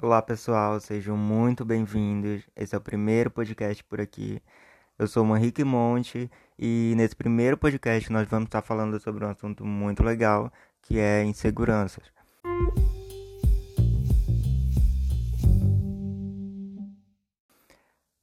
[0.00, 2.44] Olá pessoal, sejam muito bem-vindos.
[2.54, 4.40] Esse é o primeiro podcast por aqui.
[4.96, 9.28] Eu sou o Henrique Monte e nesse primeiro podcast nós vamos estar falando sobre um
[9.28, 12.04] assunto muito legal que é inseguranças.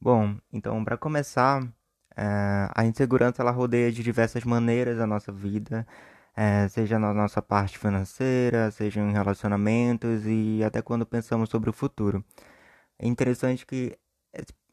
[0.00, 1.62] Bom, então para começar,
[2.16, 5.86] é, a insegurança ela rodeia de diversas maneiras a nossa vida
[6.36, 11.72] é, seja na nossa parte financeira, seja em relacionamentos e até quando pensamos sobre o
[11.72, 12.24] futuro.
[12.98, 13.98] É interessante que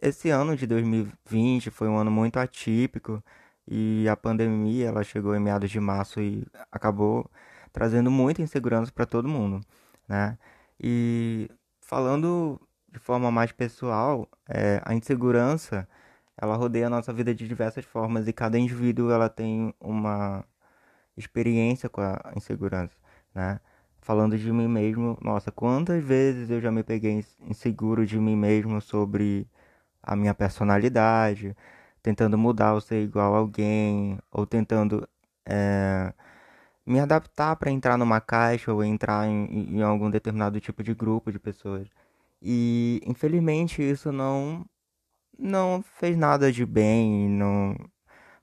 [0.00, 3.22] esse ano de 2020 foi um ano muito atípico
[3.66, 7.30] e a pandemia ela chegou em meados de março e acabou
[7.72, 9.60] trazendo muita insegurança para todo mundo,
[10.08, 10.38] né?
[10.80, 12.60] E falando
[12.92, 15.88] de forma mais pessoal, é, a insegurança
[16.36, 20.44] ela rodeia a nossa vida de diversas formas e cada indivíduo ela tem uma
[21.16, 22.96] experiência com a insegurança,
[23.34, 23.60] né?
[24.00, 28.80] Falando de mim mesmo, nossa, quantas vezes eu já me peguei inseguro de mim mesmo
[28.80, 29.48] sobre
[30.02, 31.56] a minha personalidade,
[32.02, 35.08] tentando mudar ou ser igual a alguém, ou tentando
[35.46, 36.12] é,
[36.86, 41.32] me adaptar para entrar numa caixa ou entrar em, em algum determinado tipo de grupo
[41.32, 41.88] de pessoas.
[42.42, 44.64] E infelizmente isso não
[45.38, 47.76] não fez nada de bem, não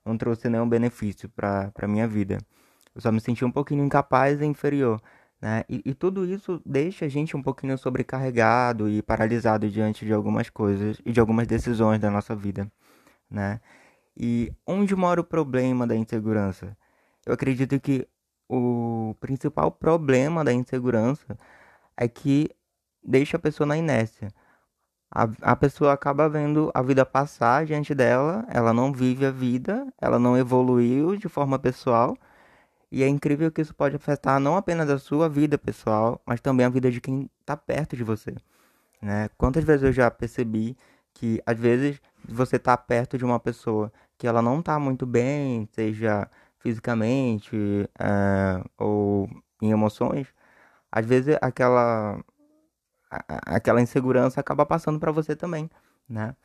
[0.06, 2.40] não trouxe nenhum benefício para minha vida.
[2.96, 5.02] Eu só me senti um pouquinho incapaz e inferior.
[5.42, 5.66] Né?
[5.68, 10.50] E, e, tudo isso deixa a gente um pouquinho sobrecarregado e paralisado diante de algumas
[10.50, 12.72] coisas e de algumas decisões da nossa vida.
[13.30, 13.60] Né?
[14.16, 16.78] E onde mora o problema da insegurança?
[17.26, 18.08] Eu acredito que
[18.48, 21.38] o principal problema da insegurança
[21.98, 22.50] é que
[23.04, 24.30] deixa a pessoa na inércia.
[25.12, 29.86] A, a pessoa acaba vendo a vida passar diante dela, ela não vive a vida,
[30.02, 32.18] ela não evoluiu de forma pessoal
[32.94, 36.64] e é incrível que isso pode afetar não apenas a sua vida pessoal, mas também
[36.64, 38.36] a vida de quem está perto de você.
[39.02, 39.30] Né?
[39.36, 40.78] Quantas vezes eu já percebi
[41.12, 42.00] que às vezes
[42.30, 47.58] você está perto de uma pessoa que ela não está muito bem, seja fisicamente
[48.00, 49.28] é, ou
[49.60, 50.28] em emoções,
[50.92, 52.24] às vezes aquela
[53.28, 55.70] aquela insegurança acaba passando para você também,
[56.08, 56.36] né?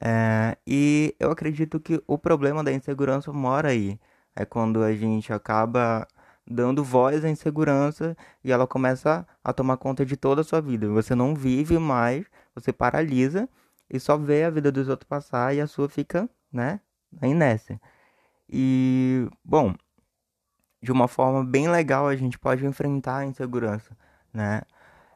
[0.00, 3.98] É, e eu acredito que o problema da insegurança mora aí
[4.34, 6.06] é quando a gente acaba
[6.46, 10.88] dando voz à insegurança e ela começa a tomar conta de toda a sua vida.
[10.88, 13.48] Você não vive mais, você paralisa
[13.88, 16.80] e só vê a vida dos outros passar e a sua fica, né,
[17.12, 17.80] na inércia.
[18.48, 19.74] E, bom,
[20.82, 23.96] de uma forma bem legal a gente pode enfrentar a insegurança,
[24.32, 24.62] né?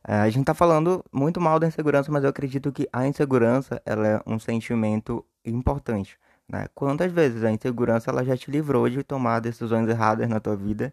[0.06, 3.80] É, a gente tá falando muito mal da insegurança, mas eu acredito que a insegurança
[3.86, 6.18] ela é um sentimento importante.
[6.48, 6.66] Né?
[6.74, 10.92] Quantas vezes a insegurança ela já te livrou de tomar decisões erradas na tua vida?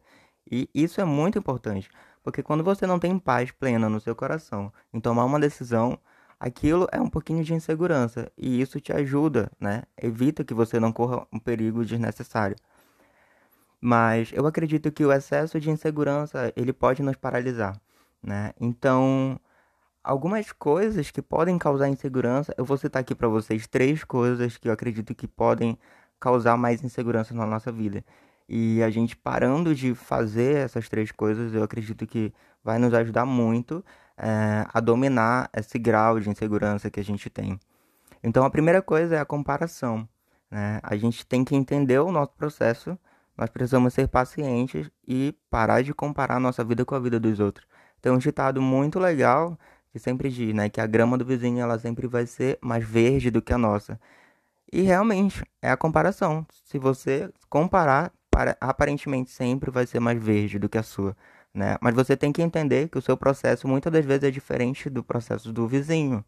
[0.50, 1.90] E isso é muito importante,
[2.24, 6.00] porque quando você não tem paz plena no seu coração em tomar uma decisão,
[6.40, 9.84] aquilo é um pouquinho de insegurança e isso te ajuda, né?
[10.02, 12.56] Evita que você não corra um perigo desnecessário.
[13.80, 17.80] Mas eu acredito que o excesso de insegurança, ele pode nos paralisar,
[18.22, 18.54] né?
[18.60, 19.40] Então,
[20.04, 22.54] algumas coisas que podem causar insegurança.
[22.58, 25.78] Eu vou citar aqui para vocês três coisas que eu acredito que podem
[26.20, 28.04] causar mais insegurança na nossa vida.
[28.48, 33.26] E a gente parando de fazer essas três coisas, eu acredito que vai nos ajudar
[33.26, 33.84] muito
[34.18, 37.60] é, a dominar esse grau de insegurança que a gente tem.
[38.24, 40.08] Então, a primeira coisa é a comparação.
[40.50, 40.80] Né?
[40.84, 42.98] A gente tem que entender o nosso processo,
[43.38, 47.66] nós precisamos ser pacientes e parar de comparar nossa vida com a vida dos outros.
[48.02, 49.58] Tem um ditado muito legal
[49.92, 53.32] que sempre diz, né, que a grama do vizinho ela sempre vai ser mais verde
[53.32, 54.00] do que a nossa.
[54.72, 56.46] E realmente é a comparação.
[56.66, 61.16] Se você comparar, para, aparentemente sempre vai ser mais verde do que a sua,
[61.54, 61.78] né?
[61.82, 65.04] Mas você tem que entender que o seu processo muitas das vezes é diferente do
[65.04, 66.24] processo do vizinho.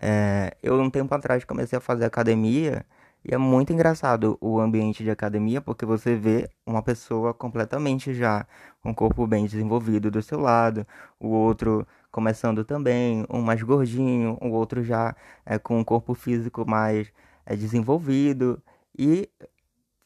[0.00, 2.84] É, eu um tempo atrás comecei a fazer academia
[3.24, 8.46] e é muito engraçado o ambiente de academia porque você vê uma pessoa completamente já
[8.80, 10.86] com o corpo bem desenvolvido do seu lado,
[11.18, 11.86] o outro
[12.18, 15.14] começando também, um mais gordinho, o outro já
[15.46, 17.12] é, com um corpo físico mais
[17.46, 18.60] é, desenvolvido.
[18.98, 19.30] E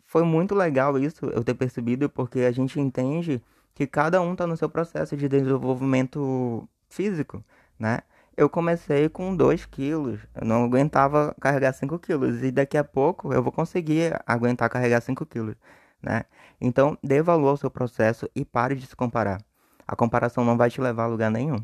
[0.04, 3.42] foi muito legal isso eu ter percebido, porque a gente entende
[3.74, 7.42] que cada um está no seu processo de desenvolvimento físico,
[7.78, 8.00] né?
[8.36, 13.32] Eu comecei com 2 quilos, eu não aguentava carregar 5 quilos, e daqui a pouco
[13.32, 15.56] eu vou conseguir aguentar carregar 5 quilos,
[16.02, 16.24] né?
[16.60, 19.40] Então, dê valor ao seu processo e pare de se comparar.
[19.86, 21.56] A comparação não vai te levar a lugar nenhum.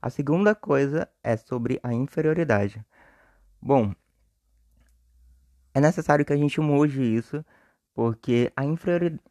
[0.00, 2.84] A segunda coisa é sobre a inferioridade.
[3.60, 3.92] Bom,
[5.74, 7.44] é necessário que a gente mude isso,
[7.94, 8.64] porque a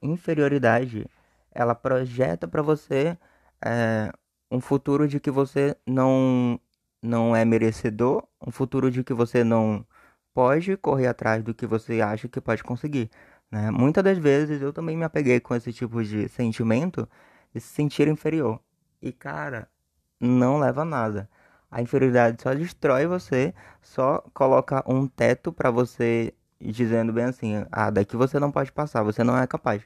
[0.02, 1.06] inferioridade
[1.52, 3.18] ela projeta para você
[3.66, 4.12] é,
[4.52, 6.60] um futuro de que você não
[7.02, 9.86] não é merecedor, um futuro de que você não
[10.34, 13.10] pode correr atrás do que você acha que pode conseguir,
[13.52, 13.72] né?
[13.72, 17.08] Muitas das vezes eu também me apeguei com esse tipo de sentimento
[17.54, 18.60] de se sentir inferior.
[19.02, 19.70] E cara,
[20.20, 21.30] não leva a nada.
[21.72, 27.90] A inferioridade só destrói você, só coloca um teto para você dizendo bem assim: "Ah,
[27.90, 29.84] daqui você não pode passar, você não é capaz".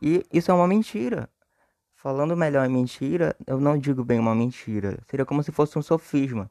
[0.00, 1.28] E isso é uma mentira.
[1.96, 4.98] Falando melhor em mentira, eu não digo bem uma mentira.
[5.08, 6.50] Seria como se fosse um sofisma.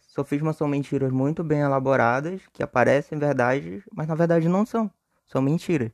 [0.00, 4.90] Sofismas são mentiras muito bem elaboradas, que aparecem verdade, mas na verdade não são.
[5.26, 5.92] São mentiras.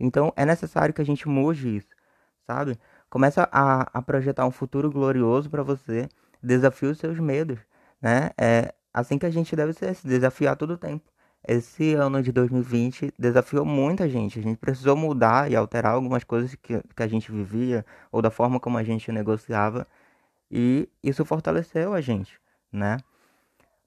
[0.00, 1.88] Então é necessário que a gente mude isso,
[2.46, 2.78] sabe?
[3.10, 6.08] Começa a, a projetar um futuro glorioso para você,
[6.42, 7.58] desafie os seus medos,
[8.00, 8.30] né?
[8.38, 11.04] É assim que a gente deve ser, se desafiar todo o tempo.
[11.46, 14.38] Esse ano de 2020 desafiou muita gente.
[14.38, 18.30] A gente precisou mudar e alterar algumas coisas que, que a gente vivia ou da
[18.30, 19.86] forma como a gente negociava.
[20.50, 22.40] E isso fortaleceu a gente,
[22.72, 22.98] né?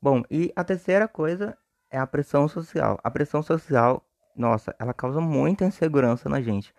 [0.01, 1.57] Bom, e a terceira coisa
[1.91, 2.97] é a pressão social.
[3.03, 4.05] A pressão social,
[4.35, 6.73] nossa, ela causa muita insegurança na gente.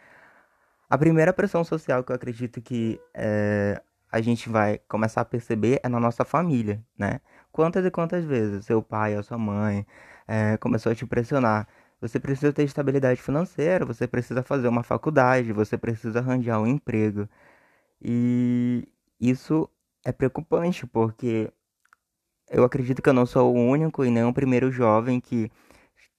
[0.88, 5.80] A primeira pressão social que eu acredito que é, a gente vai começar a perceber
[5.82, 7.20] é na nossa família, né?
[7.52, 9.86] Quantas e quantas vezes seu pai ou sua mãe
[10.26, 11.68] é, começou a te pressionar.
[12.00, 17.28] Você precisa ter estabilidade financeira, você precisa fazer uma faculdade, você precisa arranjar um emprego.
[18.02, 18.88] E
[19.20, 19.68] isso
[20.04, 21.52] é preocupante, porque
[22.50, 25.50] eu acredito que eu não sou o único e nem o primeiro jovem que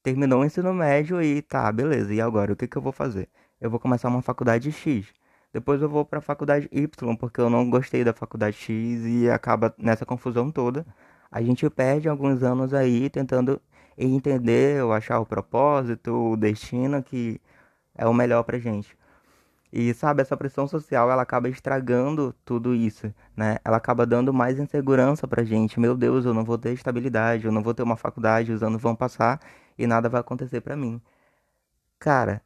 [0.03, 2.53] terminou o ensino médio e tá, beleza, e agora?
[2.53, 3.29] O que, que eu vou fazer?
[3.59, 5.07] Eu vou começar uma faculdade X.
[5.53, 9.29] Depois eu vou para a faculdade Y, porque eu não gostei da faculdade X e
[9.29, 10.85] acaba nessa confusão toda.
[11.31, 13.61] A gente perde alguns anos aí tentando
[13.97, 17.39] entender ou achar o propósito, o destino que
[17.95, 18.97] é o melhor pra gente.
[19.73, 23.57] E sabe, essa pressão social, ela acaba estragando tudo isso, né?
[23.63, 25.79] Ela acaba dando mais insegurança pra gente.
[25.79, 28.81] Meu Deus, eu não vou ter estabilidade, eu não vou ter uma faculdade, os anos
[28.81, 29.39] vão passar
[29.77, 31.01] e nada vai acontecer pra mim.
[31.99, 32.41] Cara,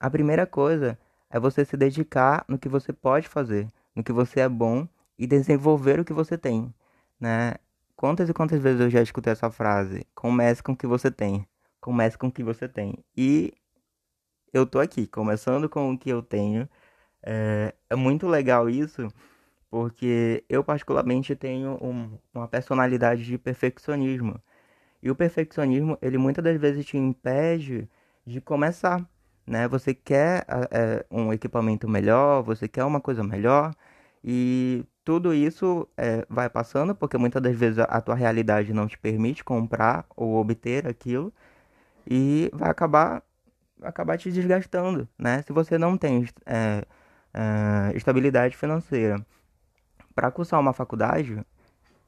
[0.00, 0.98] a primeira coisa
[1.32, 4.86] é você se dedicar no que você pode fazer, no que você é bom
[5.18, 6.72] e desenvolver o que você tem,
[7.18, 7.54] né?
[7.96, 10.06] Quantas e quantas vezes eu já escutei essa frase?
[10.14, 11.46] Comece com o que você tem.
[11.80, 12.98] Comece com o que você tem.
[13.16, 13.54] E
[14.52, 16.68] eu tô aqui, começando com o que eu tenho.
[17.22, 19.08] É, é muito legal isso,
[19.70, 24.40] porque eu particularmente tenho um, uma personalidade de perfeccionismo.
[25.02, 27.88] E o perfeccionismo, ele muitas das vezes te impede
[28.26, 29.08] de começar,
[29.46, 29.68] né?
[29.68, 33.74] Você quer é, um equipamento melhor, você quer uma coisa melhor,
[34.24, 38.98] e tudo isso é, vai passando, porque muitas das vezes a tua realidade não te
[38.98, 41.32] permite comprar ou obter aquilo,
[42.08, 43.22] e vai acabar,
[43.82, 45.42] acabar te desgastando, né?
[45.42, 46.84] Se você não tem é,
[47.34, 49.24] é, estabilidade financeira
[50.14, 51.44] para cursar uma faculdade,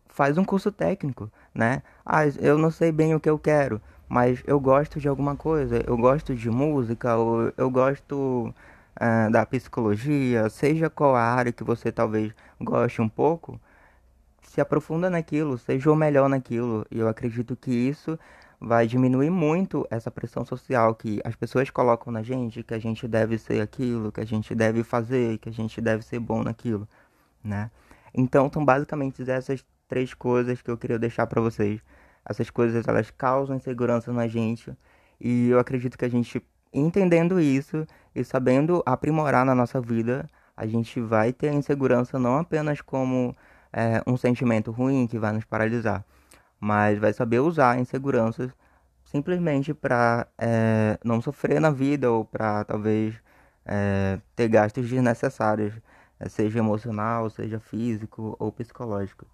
[0.09, 1.83] faz um curso técnico, né?
[2.05, 3.81] Ah, eu não sei bem o que eu quero,
[4.15, 8.55] mas eu gosto de alguma coisa, eu gosto de música, ou eu gosto
[9.01, 13.61] uh, da psicologia, seja qual a área que você talvez goste um pouco,
[14.41, 16.87] se aprofunda naquilo, seja o melhor naquilo.
[16.93, 18.17] E eu acredito que isso
[18.61, 23.09] vai diminuir muito essa pressão social que as pessoas colocam na gente, que a gente
[23.09, 26.87] deve ser aquilo, que a gente deve fazer, que a gente deve ser bom naquilo,
[27.43, 27.69] né?
[28.15, 31.81] Então, são basicamente essas três coisas que eu queria deixar para vocês.
[32.25, 34.73] Essas coisas, elas causam insegurança na gente.
[35.21, 40.67] E eu acredito que a gente entendendo isso e sabendo aprimorar na nossa vida, a
[40.67, 43.35] gente vai ter insegurança não apenas como
[43.73, 46.05] é, um sentimento ruim que vai nos paralisar,
[46.61, 48.53] mas vai saber usar a insegurança
[49.05, 53.15] simplesmente para é, não sofrer na vida ou para talvez
[53.65, 55.75] é, ter gastos desnecessários,
[56.29, 59.27] seja emocional, seja físico ou psicológico.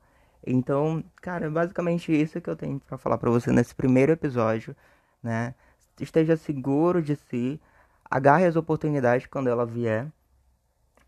[0.46, 4.74] Então, cara, é basicamente isso que eu tenho para falar para você nesse primeiro episódio,
[5.22, 5.54] né?
[6.02, 7.60] esteja seguro de si,
[8.10, 10.06] agarre as oportunidades quando ela vier,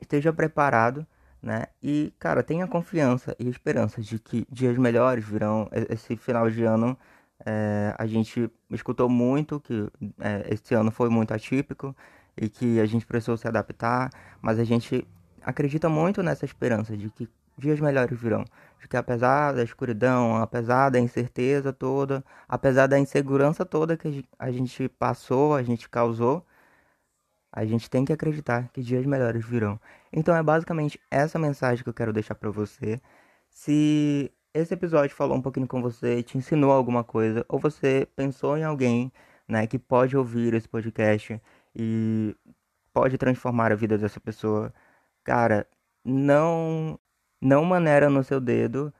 [0.00, 1.06] esteja preparado,
[1.42, 1.66] né?
[1.82, 5.68] E, cara, tenha confiança e esperança de que dias melhores virão.
[5.88, 6.96] Esse final de ano
[7.44, 9.88] é, a gente escutou muito que
[10.20, 11.96] é, esse ano foi muito atípico
[12.36, 14.10] e que a gente precisou se adaptar,
[14.40, 15.06] mas a gente
[15.42, 18.44] acredita muito nessa esperança de que dias melhores virão.
[18.80, 24.50] De que apesar da escuridão, apesar da incerteza toda, apesar da insegurança toda que a
[24.50, 26.44] gente passou, a gente causou,
[27.52, 29.78] a gente tem que acreditar que dias melhores virão.
[30.12, 33.00] Então é basicamente essa mensagem que eu quero deixar para você.
[33.50, 38.56] Se esse episódio falou um pouquinho com você, te ensinou alguma coisa, ou você pensou
[38.56, 39.12] em alguém,
[39.48, 41.40] né, que pode ouvir esse podcast
[41.74, 42.36] e
[42.92, 44.72] pode transformar a vida dessa pessoa,
[45.24, 45.66] cara,
[46.04, 46.98] não
[47.42, 48.92] não maneira no seu dedo,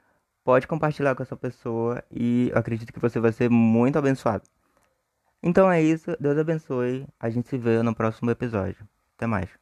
[0.45, 4.45] pode compartilhar com essa pessoa e acredito que você vai ser muito abençoado.
[5.43, 8.87] Então é isso, Deus abençoe, a gente se vê no próximo episódio.
[9.17, 9.62] Até mais.